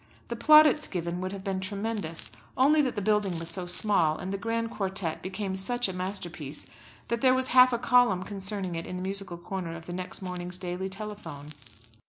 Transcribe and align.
The 0.29 0.35
plaudits 0.35 0.87
given 0.87 1.21
would 1.21 1.31
have 1.31 1.43
been 1.43 1.59
tremendous 1.59 2.31
only 2.57 2.81
that 2.81 2.95
the 2.95 3.03
building 3.03 3.37
was 3.37 3.49
so 3.51 3.67
small, 3.67 4.17
and 4.17 4.33
the 4.33 4.37
grand 4.39 4.71
quartette 4.71 5.21
became 5.21 5.55
such 5.55 5.87
a 5.87 5.93
masterpiece 5.93 6.65
that 7.09 7.21
there 7.21 7.35
was 7.35 7.49
half 7.49 7.71
a 7.71 7.77
column 7.77 8.23
concerning 8.23 8.73
it 8.73 8.87
in 8.87 8.97
the 8.97 9.03
musical 9.03 9.37
corner 9.37 9.75
of 9.75 9.85
the 9.85 9.93
next 9.93 10.23
morning's 10.23 10.57
Daily 10.57 10.89
Telephone. 10.89 11.49